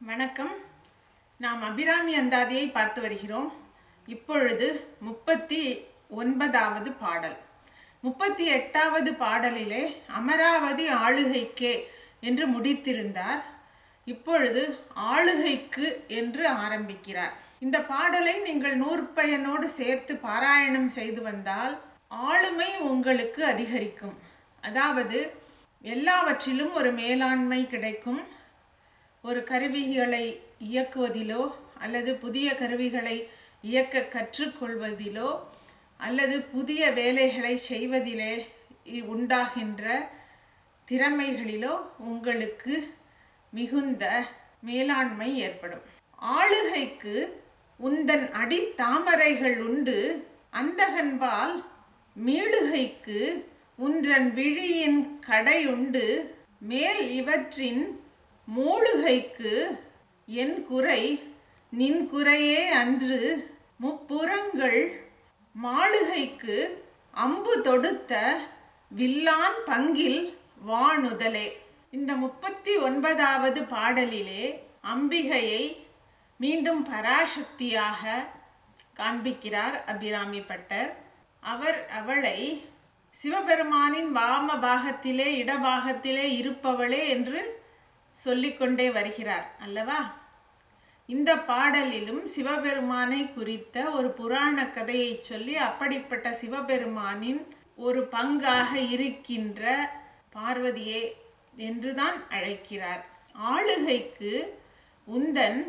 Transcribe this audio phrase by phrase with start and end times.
[0.00, 0.54] வணக்கம்.
[1.38, 3.52] நாம் அபிராமி அந்தாதியை பார்த்து வருகிறோம்.
[4.06, 4.66] இப்பொழுது
[5.00, 5.60] முப்பத்தி
[6.08, 7.36] ஒன்பதாவது பாடல்.
[8.00, 9.82] முப்பத்தி எட்டாவது பாடலிலே
[10.18, 11.72] அமராவதி ஆளுகைக்கே
[12.20, 13.40] என்று முடித்திருந்தார்.
[14.04, 17.32] இப்பொழுது ஆளுகைக்கு என்று ஆரம்பிக்கிறார்.
[17.60, 21.74] இந்த பாடலை நீங்கள் நூற்பயனோடு சேர்த்து பாராயணம் செய்து வந்தால்
[22.08, 24.16] ஆளுமை உங்களுக்கு அதிகரிக்கும்.
[24.60, 25.20] அதாவது
[25.82, 28.22] எல்லாவற்றிலும் ஒரு மேலாண்மை கிடைக்கும்.
[29.26, 30.40] ஒரு கருவிகளை
[30.72, 33.28] இயக்குவதிலோ அல்லது புதிய கருவிகளை
[33.62, 35.38] இயக்க கற்றுக்கொள்வதிலோ
[35.96, 38.34] அல்லது புதிய வேலைகளை செய்வதிலே
[39.00, 40.10] உண்டாகின்ற
[40.88, 42.88] திறமைகளிலோ உங்களுக்கு
[43.50, 44.04] மிகுந்த
[44.60, 45.84] மேலாண்மை ஏற்படும்.
[46.14, 47.42] ஆளுகைக்கு
[47.80, 50.26] உந்தன் அடி தாமரைகள் உண்டு.
[50.52, 51.64] அந்தகன்பால்
[52.16, 53.20] மீளுகைக்கு
[53.76, 56.06] உன்றன் விழியின் கடை உண்டு.
[56.58, 58.03] மேல் இவற்றின்
[58.46, 59.78] மூழுகைக்கு
[60.26, 61.22] என் குறை
[61.70, 63.50] நின் குறையே அன்று.
[63.80, 65.06] முப்புறங்கள்
[65.52, 68.40] மாளுகைக்கு அம்பு தொடுத்த
[68.96, 70.36] வில்லான் பங்கில்
[70.68, 71.52] வானுதலே.
[71.90, 74.60] இந்த முப்பத்தி ஒன்பதாவது பாடலிலே
[74.94, 75.76] அம்பிகையை
[76.36, 78.26] மீண்டும் பராசக்தியாக
[78.96, 80.96] காண்பிக்கிறார் அபிராமி பட்டர்.
[81.40, 82.64] அவர் அவளை
[83.10, 87.62] சிவபெருமானின் வாம பாகத்திலே இடபாகத்திலே இருப்பவளே என்று
[88.14, 90.22] சொல்லிக்கொண்டே வருகிறார் அல்லவா?
[91.06, 99.90] இந்த பாடலிலும் சிவபெருமானை குறித்த ஒரு புராண கதையை சொல்லி அப்படிப்பட்ட சிவபெருமானின் ஒரு பங்காக இருக்கின்ற
[100.32, 101.02] பார்வதியே
[101.56, 103.06] என்றுதான் அழைக்கிறார்.
[103.32, 104.60] ஆளுகைக்கு
[105.08, 105.62] உந்தன்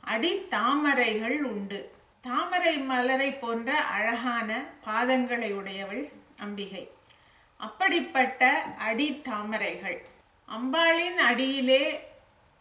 [0.00, 1.92] அடி தாமரைகள் உண்டு.
[2.20, 6.90] தாமரை மலரை போன்ற அழகான பாதங்களை உடையவள் அம்பிகை.
[7.56, 10.12] அப்படிப்பட்ட அடி தாமரைகள்
[10.48, 12.00] அம்பாளின் அடியிலே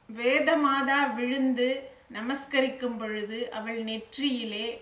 [0.09, 4.80] வேதமாதா விழுந்து நமஸ்கரிக்கும் பொழுது அவள் நெற்றியிலே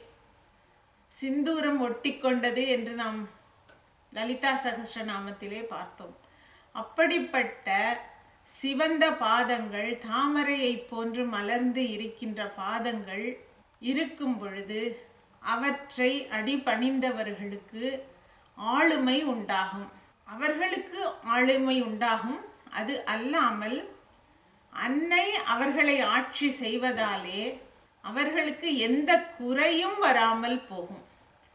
[1.21, 3.29] சிந்தூரம் ஒட்டிக்கொண்டது என்று நாம்
[4.13, 6.17] லலிதா சகஸ்ரநாமத்திலே பார்த்தோம்.
[6.71, 7.97] அப்படிப்பட்ட
[8.43, 13.39] சிவந்த பாதங்கள் தாமரையைப் போன்று மலர்ந்து இருக்கின்ற பாதங்கள்
[13.79, 15.05] இருக்கும் பொழுது
[15.39, 18.01] அவற்றை அடிபணிந்தவர்களுக்கு
[18.55, 19.89] ஆளுமை உண்டாகும்.
[20.23, 22.41] அவர்களுக்கு ஆளுமை உண்டாகும்.
[22.71, 23.89] அது அல்லாமல்
[24.73, 27.59] அன்னை அவர்களை ஆட்சி செய்வதாலே
[28.01, 31.03] அவர்களுக்கு எந்த குறையும் வராமல் போகும்.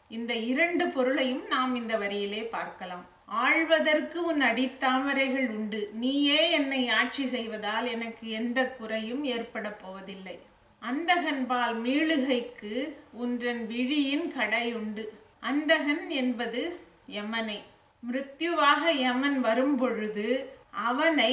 [0.08, 3.04] இந்த இரண்டு பொருளையும் நாம் இந்த வரியிலே பார்க்கலாம்.
[3.26, 5.90] ஆழ்வதற்கு உன் அடித்தாமரைகள் உண்டு.
[5.92, 10.36] நீயே என்னை ஆட்சி செய்வதால் எனக்கு எந்த குறையும் ஏற்பட போவதில்லை.
[10.82, 12.74] அந்தகன்பால் மீளுகைக்கு
[13.12, 15.04] உன்றன் விழியின் கடை உண்டு.
[15.40, 17.58] அந்தகன் என்பது யமனை.
[18.02, 20.26] மிருத்யுவாக யமன் வரும்பொழுது
[20.88, 21.32] அவனை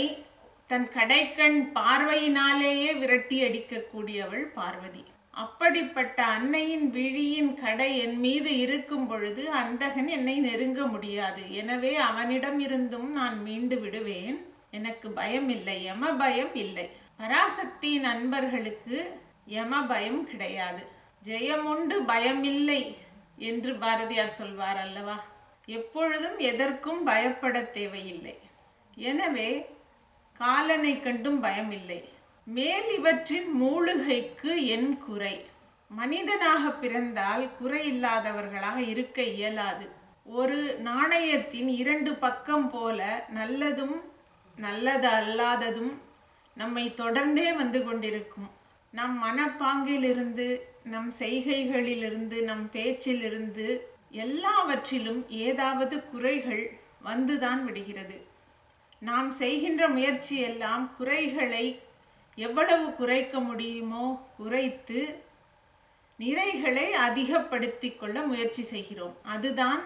[0.67, 5.03] தன் கடைக்கண் பார்வையினாலேயே விரட்டி அடிக்கக்கூடியவள் பார்வதி.
[5.43, 11.43] அப்படிப்பட்ட அன்னையின் விழியின் கடை என் மீது இருக்கும் பொழுது அந்தகன் என்னை நெருங்க முடியாது.
[11.61, 14.37] எனவே அவனிடம் இருந்தும் நான் மீண்டு விடுவேன்.
[14.77, 16.85] எனக்கு பயம் இல்லை யம பயம் இல்லை.
[17.19, 18.97] பராசக்தியின் அன்பர்களுக்கு
[19.45, 20.83] யம பயம் கிடையாது.
[21.27, 22.81] ஜெயமுண்டு பயமில்லை
[23.49, 25.17] என்று பாரதியார் சொல்வார் அல்லவா?
[25.65, 28.35] எப்பொழுதும் எதற்கும் பயப்பட தேவையில்லை.
[28.95, 29.65] எனவே
[30.33, 32.03] காலனை கண்டும் பயமில்லை.
[32.45, 35.45] மேல் இவற்றின் மூழுகைக்கு என் குறை.
[35.89, 39.89] மனிதனாக பிறந்தால் குறை இல்லாதவர்களாக இருக்க இயலாது.
[40.25, 44.01] ஒரு நாணயத்தின் இரண்டு பக்கம் போல நல்லதும்
[44.55, 45.93] நல்லது அல்லாததும்
[46.55, 48.49] நம்மை தொடர்ந்தே வந்து கொண்டிருக்கும்.
[48.91, 58.31] நம் மனப்பாங்கிலிருந்து நம் செய்கைகளிலிருந்து நம் பேச்சிலிருந்து எல்லாவற்றிலும் ஏதாவது குறைகள் வந்துதான் விடுகிறது.
[59.07, 61.65] நாம் செய்கின்ற முயற்சி எல்லாம் குறைகளை
[62.37, 64.05] எவ்வளவு குறைக்க முடியுமோ
[64.37, 65.01] குறைத்து
[66.19, 69.15] நிறைகளை அதிகப்படுத்தி கொள்ள முயற்சி செய்கிறோம்.
[69.33, 69.83] அதுதான்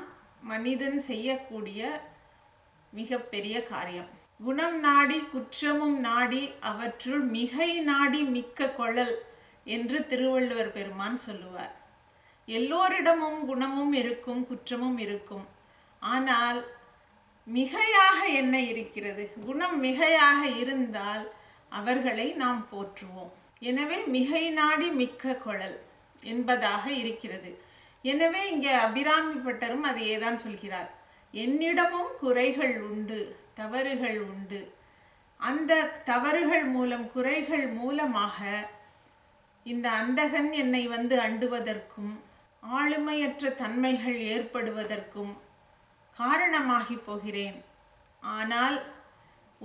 [0.51, 1.81] மனிதன் செய்யக்கூடிய
[2.93, 4.09] மிகப்பெரிய காரியம்.
[4.45, 9.15] குணம் நாடி குற்றமும் நாடி அவற்றுள் மிகை நாடி மிக்க கொழல்
[9.75, 11.73] என்று திருவள்ளுவர் பெருமான் சொல்லுவார்.
[12.47, 15.45] எல்லோரிடமும் குணமும் இருக்கும் குற்றமும் இருக்கும்.
[16.01, 16.59] ஆனால்
[17.47, 19.23] மிகையாக என்ன இருக்கிறது?
[19.45, 21.25] குணம் மிகையாக இருந்தால்
[21.69, 23.31] அவர்களை நாம் போற்றுவோம்.
[23.59, 25.77] எனவே மிகை நாடி மிக்க குழல்
[26.23, 27.51] என்பதாக இருக்கிறது.
[28.01, 30.89] எனவே இங்கே அபிராமி பட்டரும் அதையே தான் சொல்கிறார்.
[31.33, 33.19] என்னிடமும் குறைகள் உண்டு
[33.53, 34.61] தவறுகள் உண்டு.
[35.39, 35.73] அந்த
[36.05, 38.69] தவறுகள் மூலம் குறைகள் மூலமாக
[39.65, 42.13] இந்த அந்தகன் என்னை வந்து அண்டுவதற்கும்
[42.63, 45.33] ஆளுமையற்ற தன்மைகள் ஏற்படுவதற்கும்
[46.19, 47.57] காரணமாகி போகிறேன்.
[48.21, 48.77] ஆனால்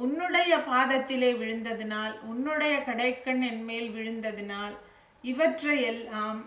[0.03, 4.75] உன்னுடைய பாதத்திலே விழுந்ததினால் உன்னுடைய கடைக்கண் என் மேல் விழுந்ததினால்
[5.23, 6.41] இவற்றை எல்லாம்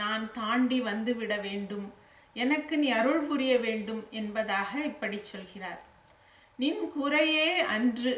[0.00, 1.86] நான் தாண்டி வந்துவிட வேண்டும்.
[2.42, 5.80] எனக்கு நீ அருள் புரிய வேண்டும் என்பதாக இப்படி சொல்கிறார்.
[6.56, 8.14] நின் குறையே அன்று.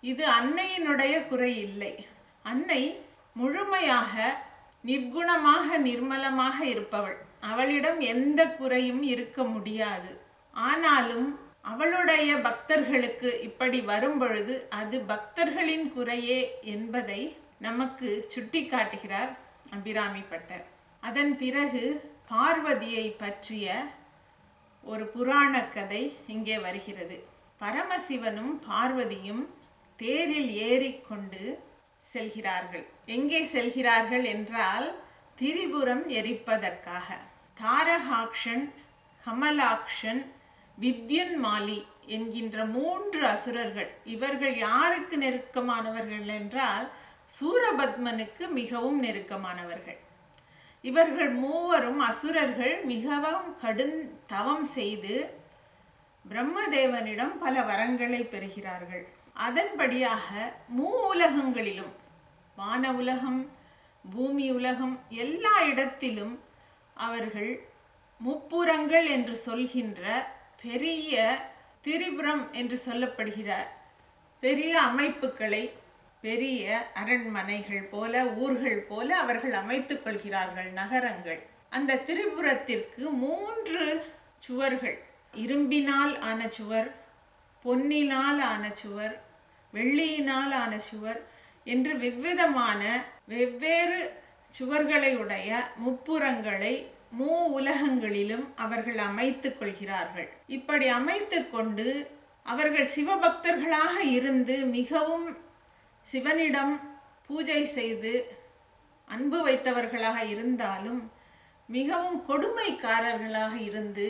[0.00, 1.92] இது அன்னையினுடைய குறை இல்லை.
[2.42, 2.82] அன்னை
[3.32, 4.14] முழுமையாக
[4.84, 7.18] நிர்குணமாக நிர்மலமாக இருப்பவள்.
[7.50, 10.10] அவளிடம் எந்த குறையும் இருக்க முடியாது.
[10.56, 11.28] ஆனாலும்
[11.72, 16.40] அவளுடைய பக்தர்களுக்கு இப்படி வரும்பொழுது அது பக்தர்களின் குறையே
[16.74, 17.20] என்பதை
[17.66, 19.32] நமக்கு சுட்டி காட்டுகிறார்
[19.76, 20.64] அபிராமி பட்டர்.
[21.02, 21.84] அதன் பிறகு
[22.32, 23.66] பார்வதியை பற்றிய
[24.84, 26.02] ஒரு புராண கதை
[26.34, 27.16] இங்கே வருகிறது.
[27.60, 29.44] பரமசிவனும் பார்வதியும்
[30.00, 31.42] தேரில் ஏறிக்கொண்டு
[32.12, 32.86] செல்கிறார்கள்.
[33.16, 34.88] எங்கே செல்கிறார்கள் என்றால்
[35.38, 37.08] திரிபுரம் எரிப்பதற்காக.
[37.62, 38.64] தாரகாக்ஷன்
[39.24, 40.22] கமலாக்ஷன்
[40.78, 43.90] வித்யுன்மாலி என்கின்ற மூன்று அசுரர்கள்.
[44.04, 46.86] இவர்கள் யாருக்கு நெருக்கமானவர்கள் என்றால்
[47.38, 49.98] சூரபத்மனுக்கு மிகவும் நெருக்கமானவர்கள்.
[50.82, 55.14] இவர்கள் மூவரும் அசுரர்கள் மிகவும் கடும் தவம் செய்து
[56.24, 59.04] பிரம்மதேவனிடம் பல வரங்களை பெறுகிறார்கள்.
[59.46, 60.28] அதன்படியாக
[60.78, 61.92] மூ உலகங்களிலும்
[62.56, 63.40] வான உலகம்
[64.04, 64.94] பூமி உலகம்
[65.24, 66.34] எல்லா இடத்திலும்
[66.96, 67.68] அவர்கள்
[68.24, 70.26] முப்புறங்கள் என்று சொல்கின்ற
[70.62, 71.38] பெரிய
[71.82, 73.50] திரிபுரம் என்று சொல்லப்படுகிற
[74.40, 75.72] பெரிய அமைப்புகளை
[76.20, 81.46] பெரிய அரண்மனைகள் போல ஊர்கள் போல அவர்கள் அமைத்துக் கொள்கிறார்கள் நகரங்கள்.
[81.70, 85.04] அந்த திரிபுரத்திற்கு மூன்று சுவர்கள்.
[85.34, 86.94] இரும்பினால் ஆன சுவர்
[87.64, 89.14] பொன்னினால் ஆன சுவர்
[89.74, 91.20] வெள்ளியினால் ஆன சுவர்
[91.64, 94.00] என்று வெவ்விதமான வெவ்வேறு
[94.56, 95.48] சுவர்களை உடைய
[95.84, 96.74] முப்புறங்களை
[97.18, 100.28] மூ உலகங்களிலும் அவர்கள் அமைத்து கொள்கிறார்கள்.
[100.56, 101.86] இப்படி அமைத்து கொண்டு
[102.46, 105.26] அவர்கள் சிவபக்தர்களாக இருந்து மிகவும்
[106.06, 106.74] சிவனிடம்
[107.26, 108.12] பூஜை செய்து
[109.08, 111.00] அன்பு வைத்தவர்களாக இருந்தாலும்
[111.68, 114.06] மிகவும் கொடுமைக்காரர்களாக இருந்து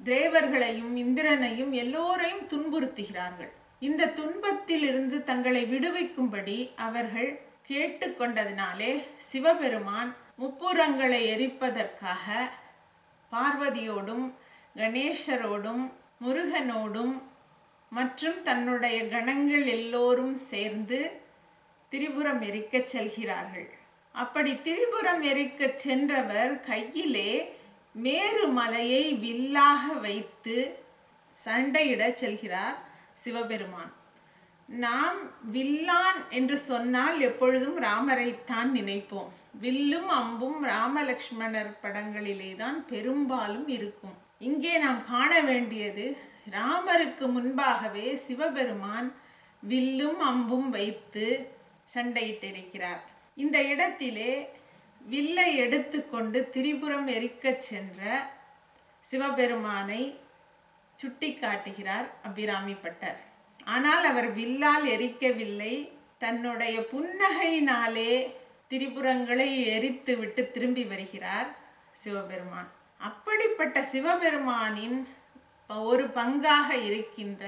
[0.00, 3.52] தேவர்களையும் இந்திரனையும் எல்லோரையும் துன்புறுத்துகிறார்கள்.
[3.78, 6.56] இந்த துன்பத்தில் இருந்து தங்களை விடுவிக்கும்படி
[6.86, 7.30] அவர்கள்
[7.68, 12.26] கேட்டுக்கொண்டதினாலே சிவபெருமான் முப்புரங்களை எரிப்பதற்காக
[13.32, 14.26] பார்வதியோடும்
[14.76, 15.84] கணேசரோடும்
[16.24, 17.22] முருகனோடும்
[17.90, 21.00] மற்றும் தன்னுடைய கணங்கள் எல்லோரும் சேர்ந்து
[21.92, 23.68] திரிபுரம் எரிக்கச் செல்கிறார்கள்.
[24.12, 27.30] அப்படி திரிபுரம் எரிக்கச் சென்றவர் கையிலே
[27.92, 30.56] மேரு மலையை வில்லாக வைத்து
[31.44, 32.76] சண்டையிடச் செல்கிறார்
[33.14, 33.92] சிவபெருமான்.
[34.68, 35.18] நாம்
[35.52, 39.30] வில்லான் என்று சொன்னால் எப்பொழுதும் ராமரைத்தான் நினைப்போம்.
[39.60, 44.16] வில்லும் அம்பும் ராமலக்ஷ்மணர் படங்களிலே தான் பெரும்பாலும் இருக்கும்.
[44.38, 46.06] இங்கே நாம் காண வேண்டியது
[46.50, 49.08] ராமருக்கு முன்பாகவே சிவபெருமான்
[49.62, 51.26] வில்லும் அம்பும் வைத்து
[51.94, 53.02] சண்டையிட்டிருக்கிறார்.
[53.36, 54.32] இந்த இடத்திலே
[55.00, 58.00] வில்லை எடுத்துக்கொண்டு திரிபுரம் எரிக்கச் சென்ற
[59.04, 60.02] சிவபெருமானை
[60.98, 63.20] சுட்டி காட்டுகிறார் அபிராமி பட்டர்
[63.66, 65.74] ஆனால் அவர் வில்லால் எரிக்கவில்லை.
[66.18, 68.12] தன்னுடைய புன்னகையினாலே
[68.68, 71.48] திரிபுரங்களை எரித்து விட்டு திரும்பி வருகிறார்
[72.02, 72.68] சிவபெருமான்.
[73.00, 74.98] அப்படிப்பட்ட சிவபெருமானின்
[75.70, 77.44] ஒரு பங்காக இருக்கின்ற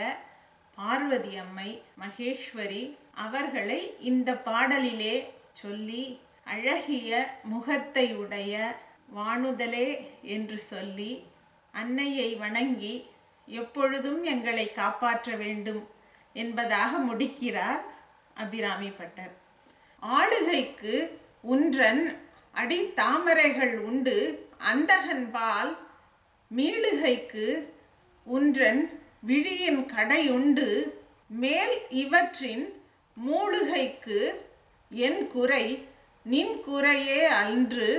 [0.78, 1.70] பார்வதி அம்மை
[2.00, 2.82] மகேஸ்வரி
[3.24, 5.16] அவர்களை இந்த பாடலிலே
[5.52, 6.02] சொல்லி
[6.44, 7.10] அழகிய
[7.42, 8.54] முகத்தை உடைய
[9.16, 9.88] வாணுதலே
[10.22, 11.12] என்று சொல்லி
[11.74, 12.94] அன்னையை வணங்கி
[13.48, 15.82] எப்பொழுதும் எங்களை காப்பாற்ற வேண்டும்
[16.42, 17.82] என்பதாக முடிக்கிறார்
[18.42, 19.34] அபிராமி பட்டர்.
[20.00, 20.94] ஆளுகைக்கு
[21.52, 22.04] உன்றன்
[22.60, 24.16] அடி தாமரைகள் உண்டு
[24.72, 25.72] அந்தகன்பால்
[26.56, 27.46] மீளுகைக்கு
[28.26, 28.82] உன்றன்
[29.28, 30.68] விழியின் கடையுண்டு
[31.42, 32.64] மேல் இவற்றின்
[33.16, 34.20] மூழுகைக்கு
[34.90, 35.64] என் குறை
[36.34, 37.90] நின் குறையே அன்று.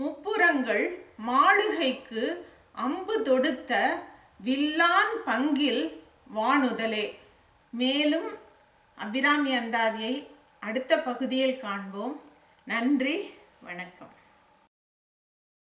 [0.00, 0.84] முப்புறங்கள்
[1.28, 2.24] மாளுகைக்கு
[2.84, 3.72] அம்பு தொடுத்த
[4.46, 5.84] வில்லான் பங்கில்
[6.36, 7.06] வானுதலே.
[7.80, 8.28] மேலும்
[9.04, 10.14] அபிராமி அந்தாதியை
[10.60, 12.14] அடுத்த பகுதியில் காண்போம்.
[12.66, 13.16] நன்றி
[13.60, 14.14] வணக்கம்.